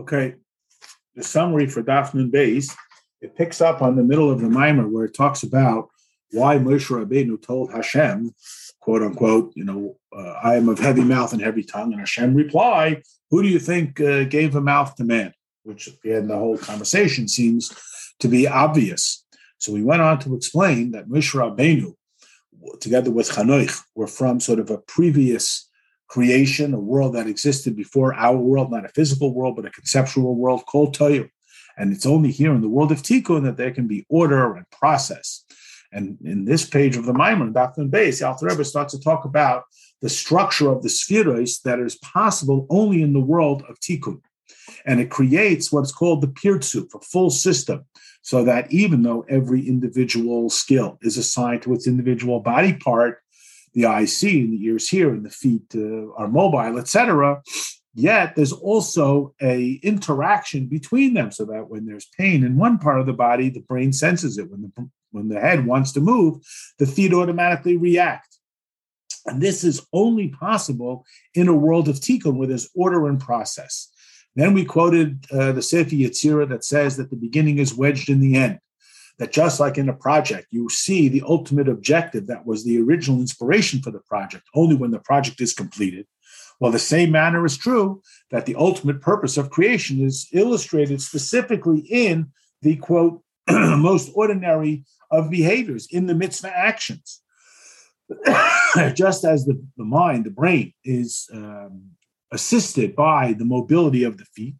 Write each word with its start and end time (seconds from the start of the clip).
Okay, 0.00 0.36
the 1.14 1.22
summary 1.22 1.66
for 1.66 1.82
Daf 1.82 2.14
Nun 2.14 2.30
Beis, 2.30 2.74
it 3.20 3.36
picks 3.36 3.60
up 3.60 3.82
on 3.82 3.96
the 3.96 4.02
middle 4.02 4.30
of 4.30 4.40
the 4.40 4.48
mimer 4.48 4.88
where 4.88 5.04
it 5.04 5.12
talks 5.12 5.42
about 5.42 5.90
why 6.30 6.56
Moshe 6.56 6.88
Rabbeinu 6.88 7.40
told 7.42 7.70
Hashem, 7.70 8.34
quote 8.80 9.02
unquote, 9.02 9.52
you 9.54 9.64
know, 9.64 9.98
uh, 10.16 10.40
I 10.42 10.54
am 10.54 10.70
of 10.70 10.78
heavy 10.78 11.04
mouth 11.04 11.34
and 11.34 11.42
heavy 11.42 11.62
tongue. 11.62 11.92
And 11.92 12.00
Hashem 12.00 12.34
replied, 12.34 13.02
Who 13.28 13.42
do 13.42 13.48
you 13.50 13.58
think 13.58 14.00
uh, 14.00 14.24
gave 14.24 14.56
a 14.56 14.62
mouth 14.62 14.94
to 14.94 15.04
man? 15.04 15.34
Which 15.64 15.90
in 16.02 16.28
the 16.28 16.38
whole 16.38 16.56
conversation 16.56 17.28
seems 17.28 17.70
to 18.20 18.28
be 18.28 18.48
obvious. 18.48 19.22
So 19.58 19.70
we 19.70 19.82
went 19.82 20.00
on 20.00 20.18
to 20.20 20.34
explain 20.34 20.92
that 20.92 21.08
Moshe 21.08 21.34
Rabbeinu, 21.34 21.92
together 22.80 23.10
with 23.10 23.32
Chanoich, 23.32 23.78
were 23.94 24.06
from 24.06 24.40
sort 24.40 24.60
of 24.60 24.70
a 24.70 24.78
previous 24.78 25.69
creation, 26.10 26.74
a 26.74 26.78
world 26.78 27.14
that 27.14 27.28
existed 27.28 27.76
before 27.76 28.12
our 28.14 28.36
world, 28.36 28.70
not 28.70 28.84
a 28.84 28.88
physical 28.88 29.32
world, 29.32 29.54
but 29.54 29.64
a 29.64 29.70
conceptual 29.70 30.34
world 30.34 30.66
called 30.66 30.96
Tohu. 30.96 31.30
And 31.78 31.92
it's 31.92 32.04
only 32.04 32.32
here 32.32 32.52
in 32.52 32.60
the 32.60 32.68
world 32.68 32.90
of 32.90 33.00
Tikkun 33.00 33.44
that 33.44 33.56
there 33.56 33.70
can 33.70 33.86
be 33.86 34.04
order 34.08 34.56
and 34.56 34.68
process. 34.70 35.44
And 35.92 36.18
in 36.24 36.44
this 36.44 36.68
page 36.68 36.96
of 36.96 37.06
the 37.06 37.12
Maimer, 37.12 37.54
Dr. 37.54 37.84
Beis, 37.84 38.18
the 38.18 38.26
Alter 38.26 38.46
Rebbe 38.46 38.64
starts 38.64 38.92
to 38.92 39.00
talk 39.00 39.24
about 39.24 39.64
the 40.02 40.08
structure 40.08 40.70
of 40.70 40.82
the 40.82 40.88
spheres 40.88 41.60
that 41.60 41.78
is 41.78 41.96
possible 41.98 42.66
only 42.70 43.02
in 43.02 43.12
the 43.12 43.20
world 43.20 43.62
of 43.68 43.78
Tikkun. 43.80 44.20
And 44.84 45.00
it 45.00 45.10
creates 45.10 45.70
what's 45.70 45.92
called 45.92 46.22
the 46.22 46.28
Partzuf, 46.28 46.92
a 46.94 47.00
full 47.00 47.30
system, 47.30 47.84
so 48.22 48.44
that 48.44 48.72
even 48.72 49.02
though 49.02 49.24
every 49.28 49.66
individual 49.66 50.50
skill 50.50 50.98
is 51.02 51.16
assigned 51.16 51.62
to 51.62 51.72
its 51.72 51.86
individual 51.86 52.40
body 52.40 52.72
part, 52.72 53.22
the 53.74 53.86
eyes 53.86 54.16
see 54.16 54.40
and 54.40 54.52
the 54.52 54.64
ears 54.64 54.88
hear 54.88 55.10
and 55.10 55.24
the 55.24 55.30
feet 55.30 55.62
uh, 55.74 56.12
are 56.14 56.28
mobile, 56.28 56.78
etc. 56.78 57.42
Yet 57.94 58.36
there's 58.36 58.52
also 58.52 59.34
a 59.40 59.80
interaction 59.82 60.66
between 60.66 61.14
them, 61.14 61.30
so 61.32 61.44
that 61.46 61.68
when 61.68 61.86
there's 61.86 62.08
pain 62.16 62.44
in 62.44 62.56
one 62.56 62.78
part 62.78 63.00
of 63.00 63.06
the 63.06 63.12
body, 63.12 63.50
the 63.50 63.60
brain 63.60 63.92
senses 63.92 64.38
it. 64.38 64.50
When 64.50 64.62
the 64.62 64.90
when 65.12 65.28
the 65.28 65.40
head 65.40 65.66
wants 65.66 65.92
to 65.92 66.00
move, 66.00 66.38
the 66.78 66.86
feet 66.86 67.12
automatically 67.12 67.76
react. 67.76 68.38
And 69.26 69.42
this 69.42 69.64
is 69.64 69.84
only 69.92 70.28
possible 70.28 71.04
in 71.34 71.48
a 71.48 71.54
world 71.54 71.88
of 71.88 71.96
tikkun 71.96 72.36
where 72.36 72.48
there's 72.48 72.70
order 72.74 73.08
and 73.08 73.20
process. 73.20 73.90
Then 74.36 74.54
we 74.54 74.64
quoted 74.64 75.26
uh, 75.32 75.52
the 75.52 75.62
Sefer 75.62 75.90
Yetzirah 75.90 76.48
that 76.48 76.64
says 76.64 76.96
that 76.96 77.10
the 77.10 77.16
beginning 77.16 77.58
is 77.58 77.74
wedged 77.74 78.08
in 78.08 78.20
the 78.20 78.36
end 78.36 78.60
that 79.20 79.32
just 79.32 79.60
like 79.60 79.76
in 79.76 79.90
a 79.90 79.94
project, 79.94 80.46
you 80.50 80.70
see 80.70 81.06
the 81.06 81.22
ultimate 81.28 81.68
objective 81.68 82.26
that 82.26 82.46
was 82.46 82.64
the 82.64 82.80
original 82.80 83.20
inspiration 83.20 83.82
for 83.82 83.90
the 83.90 84.00
project 84.00 84.44
only 84.54 84.74
when 84.74 84.92
the 84.92 84.98
project 84.98 85.42
is 85.42 85.52
completed. 85.52 86.06
Well, 86.58 86.72
the 86.72 86.78
same 86.78 87.10
manner 87.12 87.44
is 87.44 87.58
true 87.58 88.00
that 88.30 88.46
the 88.46 88.56
ultimate 88.56 89.02
purpose 89.02 89.36
of 89.36 89.50
creation 89.50 90.00
is 90.00 90.26
illustrated 90.32 91.02
specifically 91.02 91.80
in 91.80 92.32
the 92.62 92.76
quote, 92.76 93.22
most 93.50 94.10
ordinary 94.14 94.84
of 95.10 95.30
behaviors, 95.30 95.86
in 95.90 96.06
the 96.06 96.14
mitzvah 96.14 96.56
actions. 96.56 97.20
just 98.94 99.24
as 99.26 99.44
the, 99.44 99.62
the 99.76 99.84
mind, 99.84 100.24
the 100.24 100.30
brain, 100.30 100.72
is 100.82 101.28
um, 101.34 101.90
assisted 102.32 102.96
by 102.96 103.34
the 103.34 103.44
mobility 103.44 104.02
of 104.02 104.16
the 104.16 104.24
feet, 104.24 104.56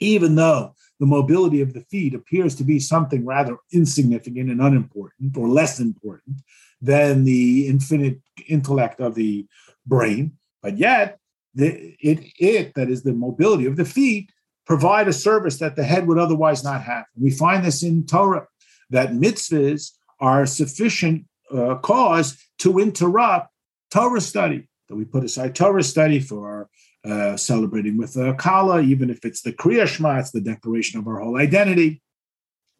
even 0.00 0.34
though 0.34 0.74
the 1.00 1.06
mobility 1.06 1.62
of 1.62 1.72
the 1.72 1.80
feet 1.80 2.14
appears 2.14 2.54
to 2.54 2.62
be 2.62 2.78
something 2.78 3.24
rather 3.24 3.56
insignificant 3.72 4.50
and 4.50 4.60
unimportant 4.60 5.36
or 5.36 5.48
less 5.48 5.80
important 5.80 6.36
than 6.80 7.24
the 7.24 7.66
infinite 7.66 8.20
intellect 8.48 9.00
of 9.00 9.14
the 9.14 9.46
brain. 9.86 10.32
But 10.62 10.76
yet, 10.76 11.18
the, 11.54 11.96
it, 12.00 12.20
it, 12.38 12.74
that 12.74 12.90
is 12.90 13.02
the 13.02 13.14
mobility 13.14 13.66
of 13.66 13.76
the 13.76 13.84
feet, 13.84 14.30
provide 14.66 15.08
a 15.08 15.12
service 15.12 15.58
that 15.58 15.74
the 15.74 15.82
head 15.82 16.06
would 16.06 16.18
otherwise 16.18 16.62
not 16.62 16.82
have. 16.82 17.06
We 17.18 17.30
find 17.30 17.64
this 17.64 17.82
in 17.82 18.06
Torah, 18.06 18.46
that 18.90 19.10
mitzvahs 19.10 19.92
are 20.20 20.46
sufficient 20.46 21.24
uh, 21.52 21.76
cause 21.76 22.38
to 22.58 22.78
interrupt 22.78 23.48
Torah 23.90 24.20
study. 24.20 24.68
That 24.88 24.96
we 24.96 25.04
put 25.04 25.24
aside 25.24 25.54
Torah 25.54 25.82
study 25.82 26.20
for 26.20 26.68
uh, 27.04 27.36
celebrating 27.36 27.96
with 27.96 28.16
a 28.16 28.34
kala, 28.34 28.82
even 28.82 29.10
if 29.10 29.24
it's 29.24 29.42
the 29.42 29.52
Kriya 29.52 29.86
Shema, 29.86 30.18
it's 30.18 30.32
the 30.32 30.40
declaration 30.40 30.98
of 30.98 31.06
our 31.06 31.20
whole 31.20 31.38
identity. 31.38 32.02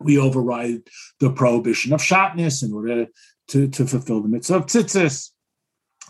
We 0.00 0.18
override 0.18 0.82
the 1.20 1.30
prohibition 1.30 1.92
of 1.92 2.00
shatness 2.00 2.62
in 2.62 2.72
order 2.72 3.06
to, 3.48 3.68
to 3.68 3.86
fulfill 3.86 4.22
the 4.22 4.28
mitzvah 4.28 4.56
of 4.56 4.66
tzitzis 4.66 5.30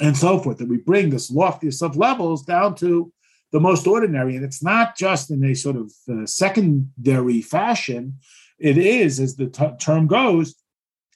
and 0.00 0.16
so 0.16 0.38
forth. 0.38 0.59
That 0.59 0.69
we 0.69 0.78
bring 0.78 1.10
this 1.10 1.31
loftiest 1.31 1.82
of 1.82 1.97
levels 1.97 2.44
down 2.44 2.75
to 2.76 3.12
the 3.53 3.60
most 3.60 3.87
ordinary. 3.87 4.37
And 4.37 4.44
it's 4.44 4.62
not 4.62 4.97
just 4.97 5.31
in 5.31 5.44
a 5.44 5.54
sort 5.54 5.76
of 5.76 5.93
uh, 6.09 6.26
secondary 6.26 7.43
fashion. 7.43 8.19
It 8.59 8.78
is, 8.78 9.19
as 9.19 9.37
the 9.37 9.49
t- 9.49 9.76
term 9.81 10.06
goes, 10.06 10.54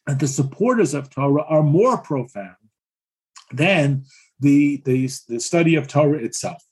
that 0.06 0.18
the 0.18 0.26
supporters 0.26 0.94
of 0.94 1.10
Torah 1.10 1.44
are 1.44 1.62
more 1.62 1.98
profound 1.98 2.56
than 3.52 4.04
the, 4.40 4.82
the, 4.84 5.08
the 5.28 5.40
study 5.40 5.76
of 5.76 5.86
Torah 5.86 6.18
itself. 6.18 6.62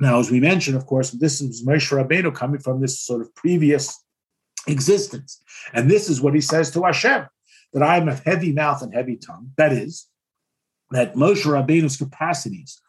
Now, 0.00 0.18
as 0.18 0.30
we 0.30 0.40
mentioned, 0.40 0.76
of 0.76 0.86
course, 0.86 1.10
this 1.10 1.40
is 1.40 1.64
Moshe 1.64 1.90
Rabbeinu 1.92 2.34
coming 2.34 2.60
from 2.60 2.80
this 2.80 3.00
sort 3.00 3.20
of 3.20 3.34
previous 3.34 4.02
existence. 4.66 5.42
And 5.72 5.90
this 5.90 6.08
is 6.08 6.20
what 6.20 6.34
he 6.34 6.40
says 6.40 6.70
to 6.72 6.82
Hashem, 6.82 7.26
that 7.74 7.82
I 7.82 7.98
am 7.98 8.08
of 8.08 8.24
heavy 8.24 8.52
mouth 8.52 8.82
and 8.82 8.94
heavy 8.94 9.16
tongue. 9.16 9.52
That 9.56 9.72
is, 9.72 10.06
that 10.90 11.14
Moshe 11.14 11.44
Rabbeinu's 11.44 11.98
capacities 11.98 12.80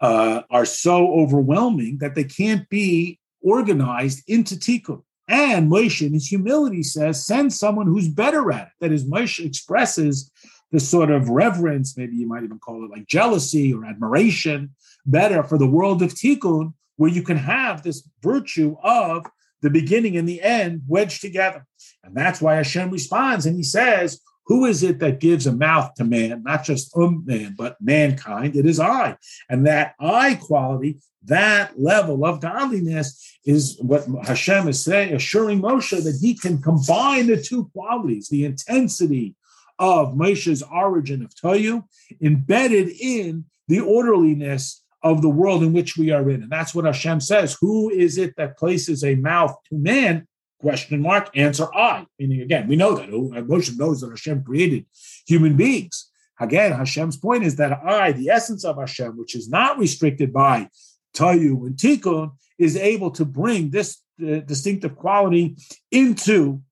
uh, 0.00 0.42
are 0.48 0.64
so 0.64 1.12
overwhelming 1.12 1.98
that 1.98 2.14
they 2.14 2.24
can't 2.24 2.68
be 2.68 3.18
organized 3.42 4.22
into 4.28 4.54
tikkun. 4.54 5.02
And 5.26 5.70
Moshe, 5.70 6.06
in 6.06 6.12
his 6.12 6.26
humility, 6.26 6.82
says, 6.82 7.26
send 7.26 7.52
someone 7.52 7.86
who's 7.86 8.08
better 8.08 8.52
at 8.52 8.68
it. 8.68 8.72
That 8.80 8.92
is, 8.92 9.04
Moshe 9.04 9.44
expresses 9.44 10.30
this 10.74 10.88
sort 10.88 11.08
of 11.08 11.28
reverence, 11.28 11.96
maybe 11.96 12.16
you 12.16 12.26
might 12.26 12.42
even 12.42 12.58
call 12.58 12.84
it 12.84 12.90
like 12.90 13.06
jealousy 13.06 13.72
or 13.72 13.84
admiration, 13.84 14.74
better 15.06 15.44
for 15.44 15.56
the 15.56 15.68
world 15.68 16.02
of 16.02 16.12
tikkun, 16.12 16.74
where 16.96 17.10
you 17.10 17.22
can 17.22 17.36
have 17.36 17.84
this 17.84 18.08
virtue 18.20 18.74
of 18.82 19.24
the 19.62 19.70
beginning 19.70 20.16
and 20.16 20.28
the 20.28 20.42
end 20.42 20.82
wedged 20.88 21.20
together. 21.20 21.64
And 22.02 22.12
that's 22.12 22.40
why 22.40 22.56
Hashem 22.56 22.90
responds 22.90 23.46
and 23.46 23.54
he 23.54 23.62
says, 23.62 24.20
Who 24.46 24.64
is 24.64 24.82
it 24.82 24.98
that 24.98 25.20
gives 25.20 25.46
a 25.46 25.52
mouth 25.52 25.94
to 25.94 26.02
man, 26.02 26.42
not 26.42 26.64
just 26.64 26.90
um 26.96 27.22
man, 27.24 27.54
but 27.56 27.76
mankind? 27.80 28.56
It 28.56 28.66
is 28.66 28.80
I. 28.80 29.16
And 29.48 29.68
that 29.68 29.94
I 30.00 30.34
quality, 30.34 30.98
that 31.26 31.80
level 31.80 32.26
of 32.26 32.40
godliness 32.40 33.38
is 33.46 33.78
what 33.80 34.08
Hashem 34.26 34.66
is 34.66 34.82
saying, 34.82 35.14
assuring 35.14 35.62
Moshe 35.62 36.02
that 36.02 36.18
he 36.20 36.34
can 36.34 36.60
combine 36.60 37.28
the 37.28 37.40
two 37.40 37.70
qualities, 37.72 38.28
the 38.28 38.44
intensity 38.44 39.36
of 39.78 40.14
Moshe's 40.14 40.62
origin 40.62 41.22
of 41.22 41.34
Tohu, 41.34 41.84
embedded 42.20 42.88
in 42.88 43.44
the 43.68 43.80
orderliness 43.80 44.82
of 45.02 45.20
the 45.20 45.28
world 45.28 45.62
in 45.62 45.72
which 45.72 45.96
we 45.96 46.10
are 46.10 46.28
in. 46.30 46.42
And 46.42 46.50
that's 46.50 46.74
what 46.74 46.86
Hashem 46.86 47.20
says. 47.20 47.56
Who 47.60 47.90
is 47.90 48.16
it 48.18 48.34
that 48.36 48.58
places 48.58 49.04
a 49.04 49.14
mouth 49.16 49.56
to 49.68 49.76
man? 49.76 50.26
Question 50.60 51.02
mark, 51.02 51.30
answer 51.34 51.66
I. 51.74 52.06
Meaning, 52.18 52.40
again, 52.40 52.68
we 52.68 52.76
know 52.76 52.94
that. 52.94 53.10
Moshe 53.10 53.76
knows 53.76 54.00
that 54.00 54.10
Hashem 54.10 54.44
created 54.44 54.86
human 55.26 55.56
beings. 55.56 56.10
Again, 56.40 56.72
Hashem's 56.72 57.16
point 57.16 57.44
is 57.44 57.56
that 57.56 57.80
I, 57.84 58.12
the 58.12 58.30
essence 58.30 58.64
of 58.64 58.78
Hashem, 58.78 59.16
which 59.16 59.34
is 59.34 59.48
not 59.48 59.78
restricted 59.78 60.32
by 60.32 60.68
Tohu 61.14 61.66
and 61.66 61.76
Tikkun, 61.76 62.32
is 62.58 62.76
able 62.76 63.10
to 63.12 63.24
bring 63.24 63.70
this 63.70 63.98
uh, 64.20 64.38
distinctive 64.40 64.96
quality 64.96 65.56
into 65.90 66.62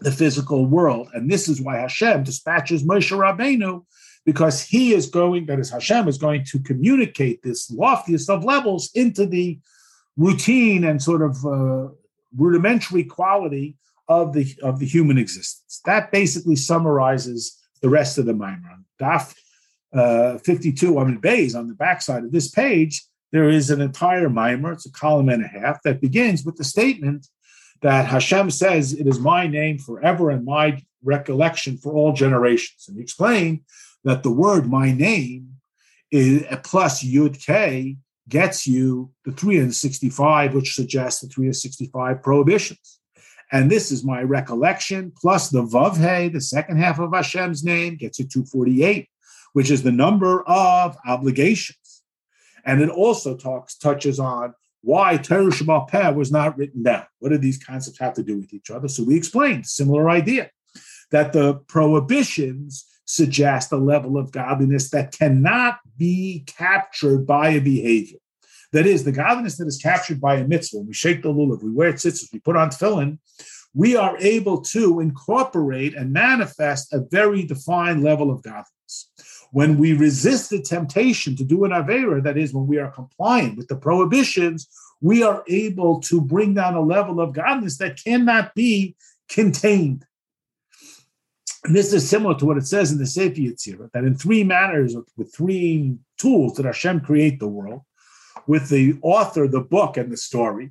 the 0.00 0.10
physical 0.10 0.66
world. 0.66 1.08
And 1.14 1.30
this 1.30 1.48
is 1.48 1.60
why 1.60 1.78
Hashem 1.78 2.24
dispatches 2.24 2.82
Moshe 2.84 3.16
Rabbeinu 3.16 3.84
because 4.26 4.62
he 4.62 4.92
is 4.92 5.06
going, 5.06 5.46
that 5.46 5.58
is 5.58 5.70
Hashem, 5.70 6.06
is 6.06 6.18
going 6.18 6.44
to 6.44 6.58
communicate 6.60 7.42
this 7.42 7.70
loftiest 7.70 8.28
of 8.28 8.44
levels 8.44 8.90
into 8.94 9.26
the 9.26 9.58
routine 10.16 10.84
and 10.84 11.02
sort 11.02 11.22
of 11.22 11.44
uh, 11.44 11.88
rudimentary 12.36 13.04
quality 13.04 13.76
of 14.08 14.32
the 14.32 14.54
of 14.62 14.78
the 14.78 14.86
human 14.86 15.16
existence. 15.16 15.80
That 15.84 16.10
basically 16.12 16.56
summarizes 16.56 17.56
the 17.80 17.88
rest 17.88 18.18
of 18.18 18.26
the 18.26 18.34
Maimer. 18.34 18.82
Daf 19.00 19.34
uh, 19.94 20.38
52 20.38 20.98
on 20.98 21.14
the 21.14 21.20
base 21.20 21.54
on 21.54 21.68
the 21.68 21.74
backside 21.74 22.24
of 22.24 22.32
this 22.32 22.50
page, 22.50 23.02
there 23.32 23.48
is 23.48 23.70
an 23.70 23.80
entire 23.80 24.28
Maimer, 24.28 24.72
it's 24.72 24.86
a 24.86 24.92
column 24.92 25.28
and 25.28 25.44
a 25.44 25.48
half, 25.48 25.82
that 25.82 26.00
begins 26.00 26.44
with 26.44 26.56
the 26.56 26.64
statement 26.64 27.26
that 27.82 28.06
Hashem 28.06 28.50
says, 28.50 28.92
It 28.92 29.06
is 29.06 29.18
my 29.18 29.46
name 29.46 29.78
forever 29.78 30.30
and 30.30 30.44
my 30.44 30.82
recollection 31.02 31.76
for 31.78 31.94
all 31.94 32.12
generations. 32.12 32.86
And 32.88 32.96
he 32.96 33.02
explained 33.02 33.60
that 34.04 34.22
the 34.22 34.30
word 34.30 34.68
my 34.68 34.92
name 34.92 35.56
is 36.10 36.44
plus 36.64 37.04
yud 37.04 37.44
k 37.44 37.96
gets 38.28 38.66
you 38.66 39.10
the 39.24 39.32
365, 39.32 40.54
which 40.54 40.74
suggests 40.74 41.20
the 41.20 41.28
365 41.28 42.22
prohibitions. 42.22 43.00
And 43.52 43.70
this 43.70 43.90
is 43.90 44.04
my 44.04 44.22
recollection, 44.22 45.12
plus 45.20 45.50
the 45.50 45.64
Vav 45.64 45.96
Hei, 45.96 46.28
the 46.28 46.40
second 46.40 46.76
half 46.76 47.00
of 47.00 47.12
Hashem's 47.12 47.64
name, 47.64 47.96
gets 47.96 48.20
you 48.20 48.26
248, 48.26 49.08
which 49.52 49.70
is 49.70 49.82
the 49.82 49.90
number 49.90 50.42
of 50.46 50.96
obligations. 51.06 52.02
And 52.64 52.80
it 52.80 52.90
also 52.90 53.36
talks 53.36 53.74
touches 53.76 54.20
on 54.20 54.54
why 54.82 55.16
Torah 55.16 55.50
Shebaal 55.50 55.88
Peh 55.88 56.10
was 56.10 56.32
not 56.32 56.56
written 56.56 56.82
down. 56.82 57.04
What 57.18 57.30
do 57.30 57.38
these 57.38 57.62
concepts 57.62 57.98
have 57.98 58.14
to 58.14 58.22
do 58.22 58.38
with 58.38 58.52
each 58.54 58.70
other? 58.70 58.88
So 58.88 59.04
we 59.04 59.16
explained 59.16 59.66
similar 59.66 60.08
idea 60.08 60.50
that 61.10 61.32
the 61.32 61.54
prohibitions 61.68 62.86
suggest 63.04 63.72
a 63.72 63.76
level 63.76 64.16
of 64.16 64.32
godliness 64.32 64.90
that 64.90 65.12
cannot 65.12 65.78
be 65.98 66.44
captured 66.46 67.26
by 67.26 67.50
a 67.50 67.60
behavior. 67.60 68.18
That 68.72 68.86
is, 68.86 69.02
the 69.02 69.12
godliness 69.12 69.58
that 69.58 69.66
is 69.66 69.78
captured 69.78 70.20
by 70.20 70.36
a 70.36 70.46
mitzvah. 70.46 70.78
When 70.78 70.86
we 70.86 70.94
shake 70.94 71.22
the 71.22 71.28
lulav, 71.28 71.62
we 71.62 71.72
wear 71.72 71.92
tzitzis, 71.92 72.32
we 72.32 72.38
put 72.38 72.56
on 72.56 72.70
tefillin, 72.70 73.18
we 73.74 73.96
are 73.96 74.16
able 74.18 74.60
to 74.62 75.00
incorporate 75.00 75.94
and 75.94 76.12
manifest 76.12 76.92
a 76.92 77.00
very 77.10 77.44
defined 77.44 78.02
level 78.02 78.30
of 78.30 78.42
godliness. 78.42 78.70
When 79.52 79.78
we 79.78 79.94
resist 79.94 80.50
the 80.50 80.62
temptation 80.62 81.34
to 81.36 81.44
do 81.44 81.64
an 81.64 81.72
avera, 81.72 82.22
that 82.22 82.38
is, 82.38 82.54
when 82.54 82.66
we 82.66 82.78
are 82.78 82.90
compliant 82.90 83.56
with 83.56 83.68
the 83.68 83.76
prohibitions, 83.76 84.68
we 85.00 85.22
are 85.22 85.42
able 85.48 86.00
to 86.02 86.20
bring 86.20 86.54
down 86.54 86.74
a 86.74 86.80
level 86.80 87.20
of 87.20 87.32
godliness 87.32 87.78
that 87.78 88.02
cannot 88.02 88.54
be 88.54 88.96
contained. 89.28 90.04
And 91.64 91.74
this 91.76 91.92
is 91.92 92.08
similar 92.08 92.34
to 92.36 92.46
what 92.46 92.56
it 92.56 92.66
says 92.66 92.92
in 92.92 92.98
the 92.98 93.06
Sefer 93.06 93.40
Yetzirah, 93.40 93.92
that 93.92 94.04
in 94.04 94.14
three 94.14 94.44
manners, 94.44 94.96
with 95.16 95.34
three 95.34 95.96
tools, 96.16 96.54
that 96.54 96.64
Hashem 96.64 97.00
create 97.00 97.38
the 97.38 97.48
world, 97.48 97.82
with 98.46 98.68
the 98.68 98.98
author, 99.02 99.46
the 99.46 99.60
book, 99.60 99.96
and 99.96 100.10
the 100.10 100.16
story, 100.16 100.70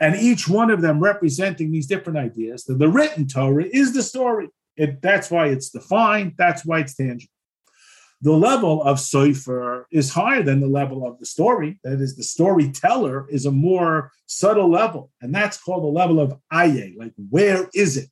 and 0.00 0.14
each 0.14 0.48
one 0.48 0.70
of 0.70 0.80
them 0.80 1.00
representing 1.00 1.72
these 1.72 1.86
different 1.86 2.18
ideas. 2.18 2.64
That 2.64 2.78
the 2.78 2.88
written 2.88 3.26
Torah 3.26 3.64
is 3.64 3.92
the 3.94 4.02
story. 4.02 4.48
It, 4.76 5.02
that's 5.02 5.30
why 5.30 5.46
it's 5.48 5.70
defined. 5.70 6.34
That's 6.38 6.64
why 6.64 6.80
it's 6.80 6.94
tangible. 6.94 7.32
The 8.20 8.32
level 8.32 8.82
of 8.82 8.98
Sefer 8.98 9.86
is 9.92 10.12
higher 10.12 10.42
than 10.42 10.60
the 10.60 10.66
level 10.66 11.06
of 11.06 11.20
the 11.20 11.26
story. 11.26 11.78
That 11.84 12.00
is, 12.00 12.16
the 12.16 12.24
storyteller 12.24 13.28
is 13.30 13.46
a 13.46 13.52
more 13.52 14.10
subtle 14.26 14.68
level, 14.70 15.12
and 15.22 15.32
that's 15.32 15.56
called 15.56 15.84
the 15.84 15.88
level 15.88 16.18
of 16.18 16.34
Aye. 16.50 16.94
Like, 16.98 17.12
where 17.30 17.70
is 17.74 17.96
it? 17.96 18.10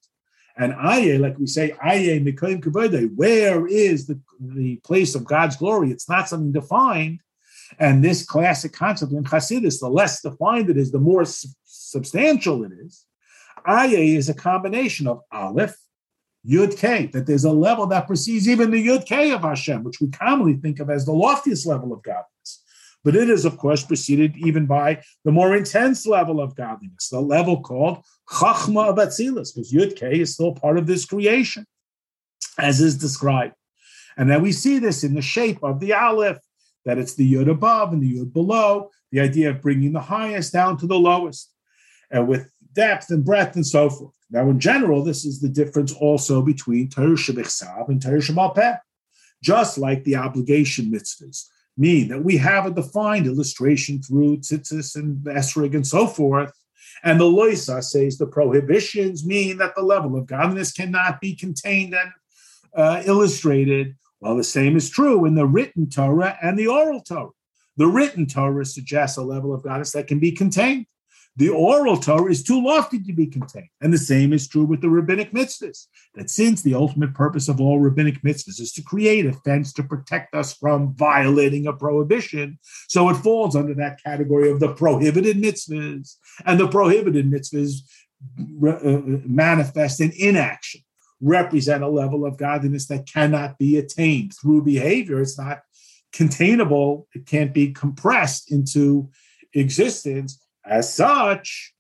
And 0.57 0.73
Aye, 0.75 1.17
like 1.17 1.39
we 1.39 1.47
say, 1.49 1.73
Aye 1.83 2.23
Mikoim 2.25 2.63
Kavode, 2.63 3.15
where 3.17 3.67
is 3.67 4.07
the, 4.07 4.21
the 4.41 4.77
place 4.85 5.15
of 5.17 5.25
God's 5.25 5.57
glory? 5.57 5.91
It's 5.91 6.09
not 6.09 6.29
something 6.29 6.53
defined. 6.53 7.21
And 7.81 8.03
this 8.03 8.25
classic 8.25 8.73
concept 8.73 9.11
in 9.13 9.25
Hasidus, 9.25 9.81
the 9.81 9.89
less 9.89 10.23
defined 10.23 10.71
it 10.71 10.77
is, 10.77 10.93
the 10.93 11.01
more 11.01 11.25
su- 11.25 11.49
substantial 11.65 12.65
it 12.65 12.71
is. 12.73 13.05
Aye 13.67 13.89
is 13.89 14.29
a 14.29 14.35
combination 14.35 15.09
of 15.09 15.23
Aleph, 15.33 15.77
Yud 16.49 16.77
K, 16.79 17.07
that 17.07 17.27
there's 17.27 17.45
a 17.45 17.53
level 17.53 17.87
that 17.87 18.07
precedes 18.07 18.49
even 18.49 18.71
the 18.71 18.87
Yud 18.87 19.07
K 19.07 19.33
of 19.33 19.43
Hashem, 19.43 19.83
which 19.83 20.01
we 20.01 20.09
commonly 20.09 20.55
think 20.55 20.81
of 20.81 20.91
as 20.91 21.05
the 21.05 21.13
loftiest 21.13 21.67
level 21.67 21.93
of 21.93 22.03
godliness. 22.03 22.63
But 23.05 23.17
it 23.17 23.31
is, 23.31 23.45
of 23.45 23.57
course, 23.59 23.85
preceded 23.85 24.37
even 24.37 24.67
by 24.67 25.03
the 25.25 25.33
more 25.33 25.57
intense 25.57 26.07
level 26.07 26.41
of 26.41 26.57
godliness, 26.57 27.09
the 27.09 27.21
level 27.21 27.61
called 27.61 28.05
Chachma 28.29 28.89
of 28.89 28.97
Atzilus, 28.97 29.55
because 29.55 29.73
Yud 29.73 29.97
K 29.97 30.21
is 30.21 30.35
still 30.35 30.53
part 30.53 30.79
of 30.79 30.87
this 30.87 31.05
creation, 31.05 31.67
as 32.59 32.81
is 32.81 32.97
described. 32.97 33.55
And 34.17 34.31
then 34.31 34.43
we 34.43 34.53
see 34.53 34.79
this 34.79 35.05
in 35.05 35.15
the 35.15 35.23
shape 35.23 35.63
of 35.63 35.79
the 35.79 35.93
Aleph, 35.93 36.39
that 36.85 36.99
it's 36.99 37.15
the 37.15 37.33
Yud 37.33 37.51
above 37.51 37.93
and 37.93 38.03
the 38.03 38.19
Yud 38.19 38.33
below, 38.33 38.91
the 39.13 39.21
idea 39.21 39.51
of 39.51 39.63
bringing 39.63 39.93
the 39.93 40.01
highest 40.01 40.53
down 40.53 40.77
to 40.79 40.87
the 40.87 40.99
lowest, 40.99 41.53
and 42.11 42.27
with 42.27 42.49
depth 42.77 43.11
and 43.11 43.25
breadth 43.25 43.57
and 43.57 43.67
so 43.67 43.91
forth. 43.91 44.15
Now, 44.31 44.49
in 44.51 44.61
general, 44.61 45.03
this 45.03 45.25
is 45.25 45.41
the 45.41 45.49
difference 45.49 45.93
also 45.93 46.43
between 46.43 46.89
Torah 46.89 47.17
Shabbat 47.17 47.89
and 47.89 48.01
Torah 48.01 48.19
Shabbat 48.19 48.79
just 49.43 49.79
like 49.79 50.05
the 50.05 50.17
obligation 50.17 50.91
mitzvahs 50.91 51.45
mean 51.77 52.09
that 52.09 52.25
we 52.25 52.37
have 52.37 52.67
a 52.67 52.71
defined 52.71 53.27
illustration 53.27 54.03
through 54.03 54.39
tzitzis 54.39 54.97
and 54.97 55.19
esrig 55.27 55.75
and 55.75 55.87
so 55.87 56.07
forth. 56.07 56.53
And 57.05 57.21
the 57.21 57.25
loisa 57.25 57.83
says 57.83 58.17
the 58.17 58.27
prohibitions 58.27 59.27
mean 59.27 59.59
that 59.59 59.75
the 59.77 59.83
level 59.83 60.17
of 60.17 60.27
godliness 60.27 60.73
cannot 60.73 61.21
be 61.21 61.37
contained 61.37 61.95
and 61.95 62.11
uh, 62.75 63.03
illustrated. 63.05 63.95
Well, 64.21 64.37
the 64.37 64.45
same 64.45 64.77
is 64.77 64.89
true 64.89 65.27
in 65.27 65.35
the 65.35 65.47
written 65.47 65.91
Torah 65.91 66.39
and 66.43 66.59
the 66.59 66.69
oral 66.69 67.03
Torah. 67.03 67.31
The 67.77 67.87
written 67.87 68.27
Torah 68.27 68.65
suggests 68.65 69.19
a 69.19 69.23
level 69.23 69.55
of 69.55 69.63
godliness 69.63 69.93
that 69.93 70.07
can 70.09 70.19
be 70.19 70.33
contained. 70.33 70.87
The 71.39 71.51
oral 71.51 71.99
Torah 71.99 72.31
is 72.31 72.43
too 72.43 72.65
lofty 72.65 72.99
to 72.99 73.13
be 73.13 73.27
contained. 73.27 73.69
And 73.83 73.93
the 73.93 73.99
same 73.99 74.33
is 74.33 74.49
true 74.49 74.65
with 74.65 74.81
the 74.81 74.89
rabbinic 74.89 75.33
mitzvahs. 75.33 75.87
That 76.15 76.31
since 76.31 76.63
the 76.63 76.75
ultimate 76.75 77.15
purpose 77.15 77.49
of 77.49 77.61
all 77.61 77.79
rabbinic 77.79 78.23
mitzvahs 78.23 78.59
is 78.59 78.73
to 78.73 78.83
create 78.83 79.27
a 79.27 79.35
fence 79.35 79.73
to 79.75 79.83
protect 79.83 80.35
us 80.35 80.55
from 80.55 80.95
violating 80.95 81.67
a 81.67 81.75
prohibition, 81.75 82.59
so 82.89 83.11
it 83.11 83.17
falls 83.17 83.55
under 83.55 83.75
that 83.75 84.03
category 84.03 84.51
of 84.51 84.61
the 84.61 84.73
prohibited 84.73 85.37
mitzvahs. 85.37 86.17
And 86.47 86.59
the 86.59 86.69
prohibited 86.69 87.31
mitzvahs 87.31 87.83
uh, 88.67 89.21
manifest 89.27 90.01
in 90.01 90.13
inaction, 90.17 90.81
represent 91.21 91.85
a 91.85 91.89
level 91.89 92.25
of 92.25 92.39
godliness 92.39 92.87
that 92.87 93.07
cannot 93.07 93.59
be 93.59 93.77
attained 93.77 94.33
through 94.41 94.65
behavior. 94.65 95.21
It's 95.21 95.39
not 95.39 95.61
containable, 96.13 97.09
it 97.15 97.27
can't 97.27 97.53
be 97.53 97.75
compressed 97.75 98.51
into 98.51 99.11
existence 99.53 100.46
as 100.69 100.93
such, 100.93 101.73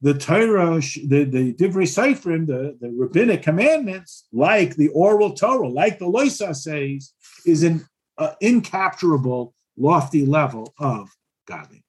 the 0.00 0.14
Torah, 0.14 0.80
the, 0.80 1.24
the 1.24 1.54
Divrei 1.54 1.86
Seifrim, 1.86 2.46
the, 2.46 2.76
the 2.80 2.90
rabbinic 2.90 3.42
commandments, 3.42 4.26
like 4.32 4.74
the 4.74 4.88
oral 4.88 5.32
Torah, 5.32 5.68
like 5.68 6.00
the 6.00 6.06
Loisa 6.06 6.54
says, 6.54 7.12
is 7.46 7.62
an 7.62 7.86
uh, 8.18 8.32
incapturable, 8.42 9.52
lofty 9.76 10.26
level 10.26 10.74
of 10.78 11.08
godliness. 11.46 11.81